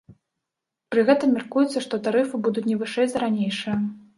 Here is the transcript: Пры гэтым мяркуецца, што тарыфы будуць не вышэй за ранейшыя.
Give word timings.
Пры 0.95 1.03
гэтым 1.09 1.35
мяркуецца, 1.35 1.85
што 1.87 2.01
тарыфы 2.09 2.43
будуць 2.49 2.67
не 2.71 2.81
вышэй 2.81 3.07
за 3.13 3.17
ранейшыя. 3.27 3.81